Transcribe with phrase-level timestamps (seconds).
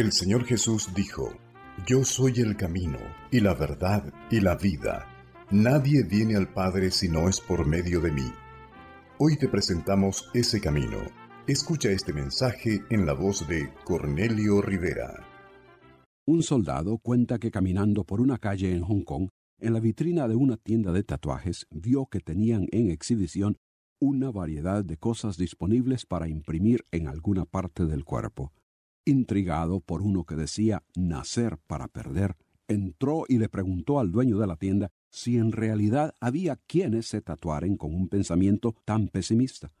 [0.00, 1.30] El Señor Jesús dijo,
[1.86, 2.96] Yo soy el camino,
[3.30, 5.06] y la verdad, y la vida.
[5.50, 8.32] Nadie viene al Padre si no es por medio de mí.
[9.18, 10.96] Hoy te presentamos ese camino.
[11.46, 15.22] Escucha este mensaje en la voz de Cornelio Rivera.
[16.26, 19.28] Un soldado cuenta que caminando por una calle en Hong Kong,
[19.58, 23.58] en la vitrina de una tienda de tatuajes, vio que tenían en exhibición
[24.00, 28.50] una variedad de cosas disponibles para imprimir en alguna parte del cuerpo.
[29.04, 32.36] Intrigado por uno que decía nacer para perder,
[32.68, 37.20] entró y le preguntó al dueño de la tienda si en realidad había quienes se
[37.20, 39.72] tatuaren con un pensamiento tan pesimista.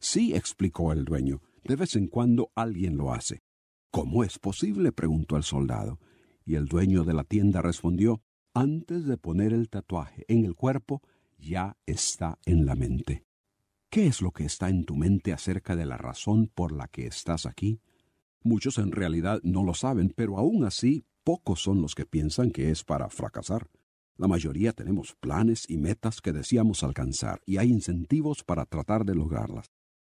[0.00, 3.42] Sí, explicó el dueño, de vez en cuando alguien lo hace.
[3.90, 4.92] ¿Cómo es posible?
[4.92, 5.98] preguntó el soldado.
[6.44, 8.20] Y el dueño de la tienda respondió,
[8.52, 11.00] antes de poner el tatuaje en el cuerpo,
[11.38, 13.24] ya está en la mente.
[13.88, 17.06] ¿Qué es lo que está en tu mente acerca de la razón por la que
[17.06, 17.80] estás aquí?
[18.46, 22.70] Muchos en realidad no lo saben, pero aún así pocos son los que piensan que
[22.70, 23.70] es para fracasar.
[24.18, 29.14] La mayoría tenemos planes y metas que deseamos alcanzar y hay incentivos para tratar de
[29.14, 29.72] lograrlas.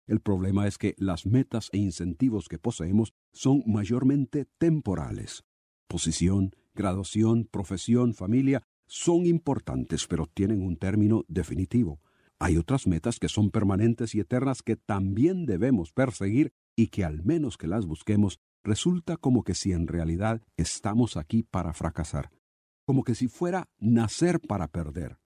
[0.06, 5.45] El problema es que las metas e incentivos que poseemos son mayormente temporales.
[5.87, 12.01] Posición, graduación, profesión, familia son importantes, pero tienen un término definitivo.
[12.39, 17.25] Hay otras metas que son permanentes y eternas que también debemos perseguir y que al
[17.25, 22.31] menos que las busquemos, resulta como que si en realidad estamos aquí para fracasar,
[22.87, 25.19] como que si fuera nacer para perder.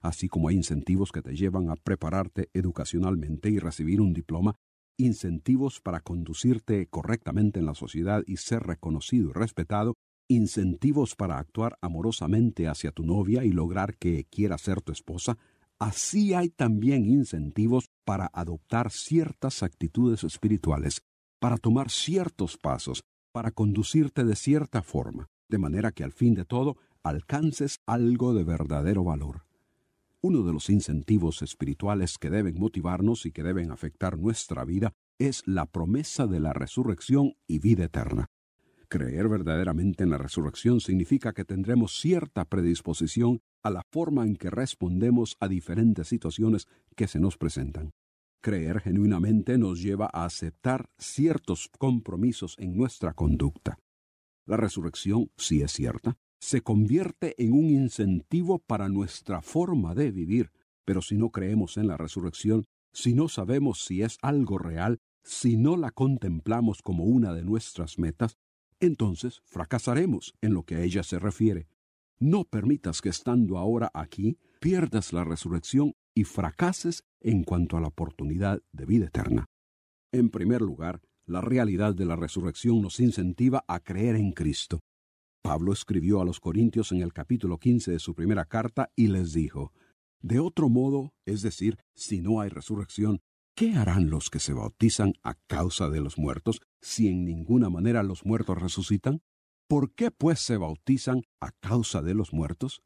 [0.00, 4.56] Así como hay incentivos que te llevan a prepararte educacionalmente y recibir un diploma,
[4.96, 9.94] incentivos para conducirte correctamente en la sociedad y ser reconocido y respetado,
[10.26, 15.38] incentivos para actuar amorosamente hacia tu novia y lograr que quiera ser tu esposa,
[15.80, 21.02] así hay también incentivos para adoptar ciertas actitudes espirituales,
[21.40, 23.02] para tomar ciertos pasos,
[23.32, 28.44] para conducirte de cierta forma, de manera que al fin de todo alcances algo de
[28.44, 29.46] verdadero valor.
[30.20, 35.42] Uno de los incentivos espirituales que deben motivarnos y que deben afectar nuestra vida es
[35.46, 38.26] la promesa de la resurrección y vida eterna.
[38.88, 44.50] Creer verdaderamente en la resurrección significa que tendremos cierta predisposición a la forma en que
[44.50, 46.66] respondemos a diferentes situaciones
[46.96, 47.92] que se nos presentan.
[48.42, 53.78] Creer genuinamente nos lleva a aceptar ciertos compromisos en nuestra conducta.
[54.46, 60.50] La resurrección, si es cierta, se convierte en un incentivo para nuestra forma de vivir,
[60.86, 65.56] pero si no creemos en la resurrección, si no sabemos si es algo real, si
[65.56, 68.38] no la contemplamos como una de nuestras metas,
[68.80, 71.68] entonces fracasaremos en lo que a ella se refiere.
[72.22, 77.88] No permitas que estando ahora aquí pierdas la resurrección y fracases en cuanto a la
[77.88, 79.46] oportunidad de vida eterna.
[80.12, 84.80] En primer lugar, la realidad de la resurrección nos incentiva a creer en Cristo.
[85.42, 89.32] Pablo escribió a los Corintios en el capítulo 15 de su primera carta y les
[89.32, 89.72] dijo,
[90.20, 93.20] De otro modo, es decir, si no hay resurrección,
[93.54, 98.02] ¿qué harán los que se bautizan a causa de los muertos si en ninguna manera
[98.02, 99.22] los muertos resucitan?
[99.70, 102.82] ¿Por qué pues se bautizan a causa de los muertos?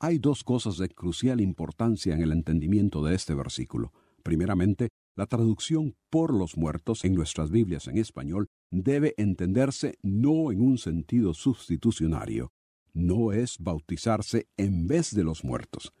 [0.00, 3.92] Hay dos cosas de crucial importancia en el entendimiento de este versículo.
[4.24, 10.62] Primeramente, la traducción por los muertos en nuestras Biblias en español debe entenderse no en
[10.62, 12.50] un sentido sustitucionario.
[12.92, 15.92] No es bautizarse en vez de los muertos.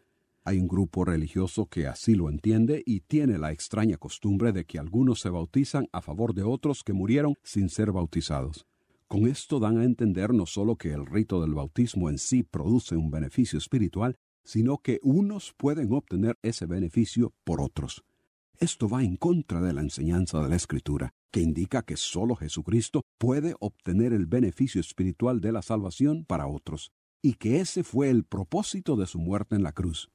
[0.42, 4.80] Hay un grupo religioso que así lo entiende y tiene la extraña costumbre de que
[4.80, 8.66] algunos se bautizan a favor de otros que murieron sin ser bautizados.
[9.14, 12.96] Con esto dan a entender no solo que el rito del bautismo en sí produce
[12.96, 18.02] un beneficio espiritual, sino que unos pueden obtener ese beneficio por otros.
[18.58, 23.02] Esto va en contra de la enseñanza de la Escritura, que indica que sólo Jesucristo
[23.16, 26.90] puede obtener el beneficio espiritual de la salvación para otros,
[27.22, 30.10] y que ese fue el propósito de su muerte en la cruz.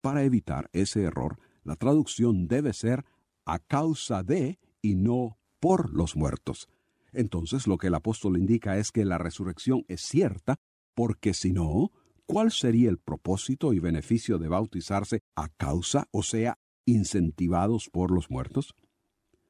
[0.00, 3.04] Para evitar ese error, la traducción debe ser
[3.46, 6.68] a causa de y no por los muertos,
[7.14, 10.56] entonces lo que el apóstol indica es que la resurrección es cierta,
[10.94, 11.90] porque si no,
[12.26, 18.30] ¿cuál sería el propósito y beneficio de bautizarse a causa, o sea, incentivados por los
[18.30, 18.74] muertos?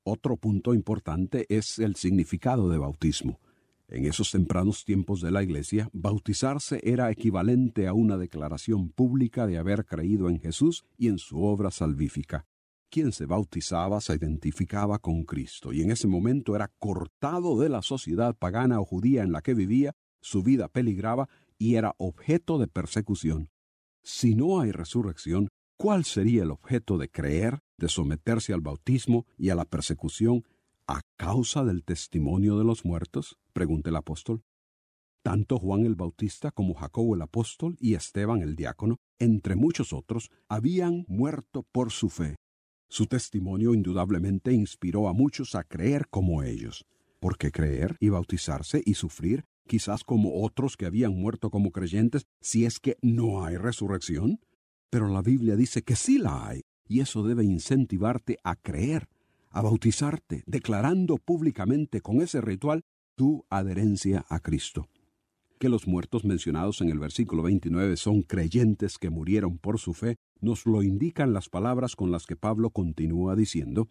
[0.03, 3.41] Otro punto importante es el significado de bautismo.
[3.89, 9.59] En esos tempranos tiempos de la Iglesia, bautizarse era equivalente a una declaración pública de
[9.59, 12.47] haber creído en Jesús y en su obra salvífica.
[12.95, 17.83] Quien se bautizaba se identificaba con Cristo y en ese momento era cortado de la
[17.83, 22.69] sociedad pagana o judía en la que vivía, su vida peligraba y era objeto de
[22.69, 23.51] persecución.
[24.05, 29.49] Si no hay resurrección, ¿cuál sería el objeto de creer, de someterse al bautismo y
[29.49, 30.45] a la persecución
[30.87, 33.37] ¿A causa del testimonio de los muertos?
[33.53, 34.45] pregunta el apóstol.
[35.25, 40.31] Tanto Juan el Bautista como Jacobo el apóstol y Esteban el diácono, entre muchos otros,
[40.49, 42.37] habían muerto por su fe.
[42.95, 46.87] Su testimonio indudablemente inspiró a muchos a creer como ellos.
[47.19, 52.67] porque creer y bautizarse y sufrir, quizás como otros que habían muerto como creyentes, si
[52.67, 54.39] es que no hay resurrección?
[54.91, 59.09] Pero la Biblia dice que sí la hay, y eso debe incentivarte a creer
[59.51, 62.85] a bautizarte, declarando públicamente con ese ritual
[63.17, 64.89] tu adherencia a Cristo.
[65.59, 70.17] Que los muertos mencionados en el versículo 29 son creyentes que murieron por su fe,
[70.41, 73.89] nos lo indican las palabras con las que Pablo continúa diciendo,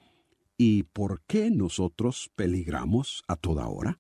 [0.57, 3.99] ¿y por qué nosotros peligramos a toda hora?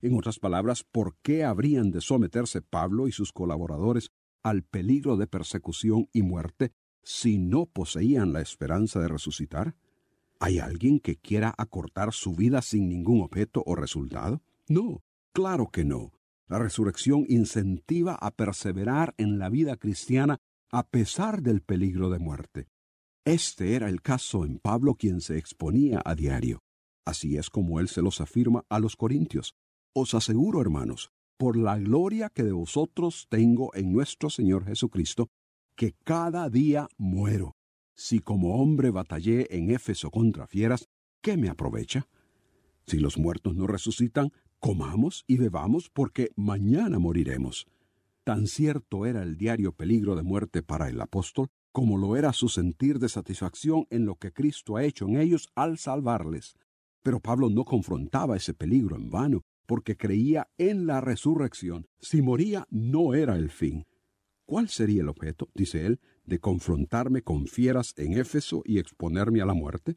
[0.00, 4.10] En otras palabras, ¿por qué habrían de someterse Pablo y sus colaboradores
[4.42, 6.72] al peligro de persecución y muerte
[7.02, 9.76] si no poseían la esperanza de resucitar?
[10.40, 14.42] ¿Hay alguien que quiera acortar su vida sin ningún objeto o resultado?
[14.68, 16.12] No, claro que no.
[16.52, 20.36] La resurrección incentiva a perseverar en la vida cristiana
[20.70, 22.68] a pesar del peligro de muerte.
[23.24, 26.60] Este era el caso en Pablo quien se exponía a diario.
[27.06, 29.54] Así es como él se los afirma a los corintios.
[29.94, 35.30] Os aseguro, hermanos, por la gloria que de vosotros tengo en nuestro Señor Jesucristo,
[35.74, 37.56] que cada día muero.
[37.94, 40.90] Si como hombre batallé en Éfeso contra fieras,
[41.22, 42.08] ¿qué me aprovecha?
[42.86, 47.66] Si los muertos no resucitan, comamos y bebamos porque mañana moriremos.
[48.22, 52.48] Tan cierto era el diario peligro de muerte para el apóstol como lo era su
[52.48, 56.54] sentir de satisfacción en lo que Cristo ha hecho en ellos al salvarles.
[57.02, 61.88] Pero Pablo no confrontaba ese peligro en vano, porque creía en la resurrección.
[61.98, 63.86] Si moría no era el fin.
[64.44, 69.46] ¿Cuál sería el objeto, dice él, de confrontarme con fieras en Éfeso y exponerme a
[69.46, 69.96] la muerte?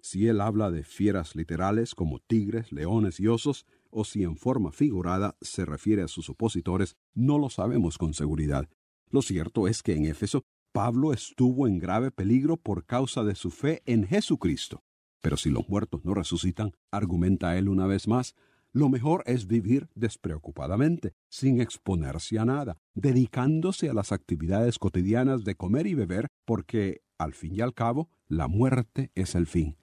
[0.00, 4.72] Si él habla de fieras literales como tigres, leones y osos, o si en forma
[4.72, 8.68] figurada se refiere a sus opositores, no lo sabemos con seguridad.
[9.10, 13.50] Lo cierto es que en Éfeso Pablo estuvo en grave peligro por causa de su
[13.50, 14.82] fe en Jesucristo.
[15.20, 18.34] Pero si los muertos no resucitan, argumenta él una vez más,
[18.72, 25.54] lo mejor es vivir despreocupadamente, sin exponerse a nada, dedicándose a las actividades cotidianas de
[25.54, 29.76] comer y beber, porque, al fin y al cabo, la muerte es el fin.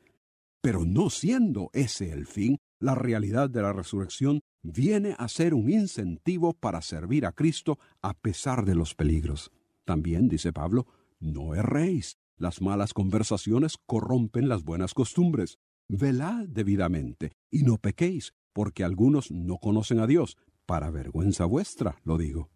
[0.62, 5.70] Pero no siendo ese el fin, la realidad de la resurrección viene a ser un
[5.70, 9.52] incentivo para servir a Cristo a pesar de los peligros.
[9.86, 10.88] También, dice Pablo,
[11.20, 12.18] no erréis.
[12.38, 15.58] Las malas conversaciones corrompen las buenas costumbres.
[15.88, 22.18] Velad debidamente y no pequéis, porque algunos no conocen a Dios, para vergüenza vuestra, lo
[22.18, 22.50] digo.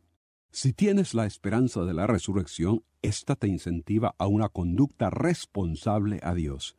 [0.52, 6.34] Si tienes la esperanza de la resurrección, ésta te incentiva a una conducta responsable a
[6.34, 6.76] Dios.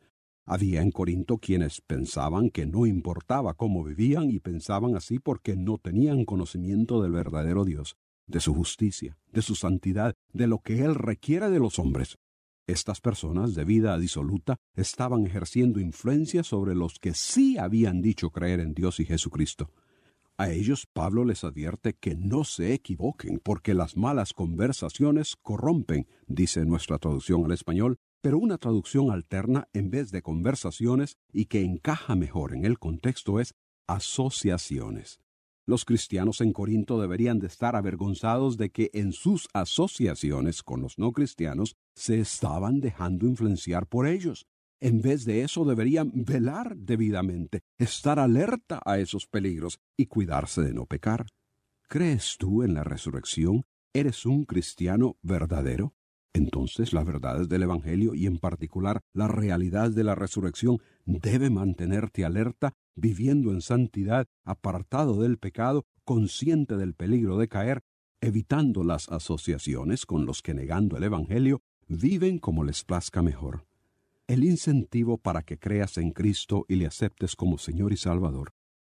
[0.51, 5.77] Había en Corinto quienes pensaban que no importaba cómo vivían y pensaban así porque no
[5.77, 7.95] tenían conocimiento del verdadero Dios,
[8.27, 12.17] de su justicia, de su santidad, de lo que Él requiere de los hombres.
[12.67, 18.59] Estas personas de vida disoluta estaban ejerciendo influencia sobre los que sí habían dicho creer
[18.59, 19.69] en Dios y Jesucristo.
[20.35, 26.65] A ellos Pablo les advierte que no se equivoquen, porque las malas conversaciones corrompen, dice
[26.65, 32.15] nuestra traducción al español, pero una traducción alterna en vez de conversaciones y que encaja
[32.15, 33.53] mejor en el contexto es
[33.87, 35.19] asociaciones.
[35.67, 40.97] Los cristianos en Corinto deberían de estar avergonzados de que en sus asociaciones con los
[40.97, 44.47] no cristianos se estaban dejando influenciar por ellos.
[44.79, 50.73] En vez de eso deberían velar debidamente, estar alerta a esos peligros y cuidarse de
[50.73, 51.27] no pecar.
[51.87, 53.63] ¿Crees tú en la resurrección?
[53.93, 55.93] ¿Eres un cristiano verdadero?
[56.33, 62.23] Entonces las verdades del Evangelio y en particular la realidad de la resurrección debe mantenerte
[62.23, 67.81] alerta, viviendo en santidad, apartado del pecado, consciente del peligro de caer,
[68.21, 73.65] evitando las asociaciones con los que negando el Evangelio viven como les plazca mejor.
[74.27, 78.53] El incentivo para que creas en Cristo y le aceptes como Señor y Salvador,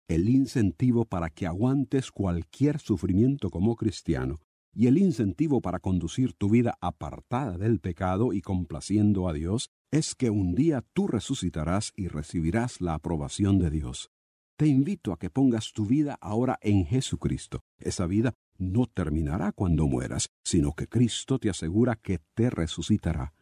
[0.07, 4.41] el incentivo para que aguantes cualquier sufrimiento como cristiano,
[4.73, 10.15] y el incentivo para conducir tu vida apartada del pecado y complaciendo a Dios es
[10.15, 14.09] que un día tú resucitarás y recibirás la aprobación de Dios.
[14.57, 17.61] Te invito a que pongas tu vida ahora en Jesucristo.
[17.79, 23.33] Esa vida no terminará cuando mueras, sino que Cristo te asegura que te resucitará.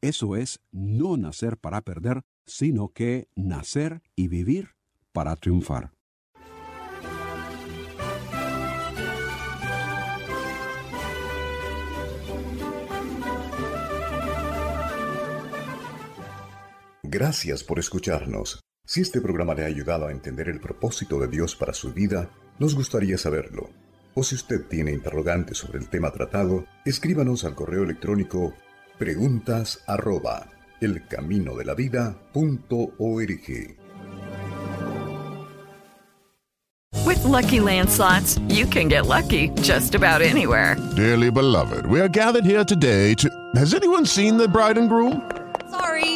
[0.00, 4.76] Eso es no nacer para perder, sino que nacer y vivir
[5.12, 5.95] para triunfar.
[17.08, 18.58] Gracias por escucharnos.
[18.84, 22.30] Si este programa le ha ayudado a entender el propósito de Dios para su vida,
[22.58, 23.70] nos gustaría saberlo.
[24.14, 28.54] O si usted tiene interrogantes sobre el tema tratado, escríbanos al correo electrónico
[28.98, 33.76] preguntas arroba elcaminodelavida.org.
[37.04, 40.76] With lucky landslots, you can get lucky just about anywhere.
[40.96, 43.30] Dearly beloved, we are gathered here today to.
[43.54, 45.22] Has anyone seen the bride and groom?
[45.70, 46.15] Sorry,